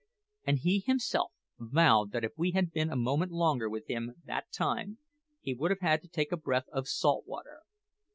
And 0.47 0.57
he 0.57 0.79
himself 0.79 1.31
vowed 1.59 2.09
that 2.11 2.23
if 2.23 2.31
we 2.35 2.53
had 2.53 2.71
been 2.71 2.89
a 2.89 2.95
moment 2.95 3.31
longer 3.31 3.69
with 3.69 3.85
him 3.85 4.15
that 4.25 4.51
time, 4.51 4.97
he 5.41 5.53
would 5.53 5.69
have 5.69 5.81
had 5.81 6.01
to 6.01 6.07
take 6.07 6.31
a 6.31 6.37
breath 6.37 6.65
of 6.73 6.87
salt 6.87 7.27
water. 7.27 7.59